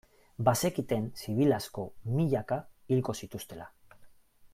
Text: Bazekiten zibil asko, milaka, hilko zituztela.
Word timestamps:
Bazekiten 0.45 1.03
zibil 1.23 1.53
asko, 1.57 1.85
milaka, 2.15 2.57
hilko 2.95 3.17
zituztela. 3.23 3.69